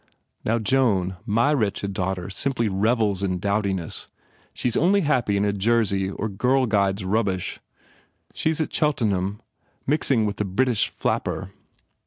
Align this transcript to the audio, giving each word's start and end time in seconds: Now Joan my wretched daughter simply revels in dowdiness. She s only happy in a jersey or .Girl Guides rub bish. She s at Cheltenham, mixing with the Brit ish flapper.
Now 0.43 0.57
Joan 0.57 1.17
my 1.27 1.53
wretched 1.53 1.93
daughter 1.93 2.31
simply 2.31 2.67
revels 2.67 3.21
in 3.21 3.37
dowdiness. 3.37 4.07
She 4.51 4.67
s 4.67 4.75
only 4.75 5.01
happy 5.01 5.37
in 5.37 5.45
a 5.45 5.53
jersey 5.53 6.09
or 6.09 6.27
.Girl 6.27 6.65
Guides 6.65 7.05
rub 7.05 7.27
bish. 7.27 7.59
She 8.33 8.49
s 8.49 8.59
at 8.59 8.73
Cheltenham, 8.73 9.43
mixing 9.85 10.25
with 10.25 10.37
the 10.37 10.45
Brit 10.45 10.69
ish 10.69 10.89
flapper. 10.89 11.51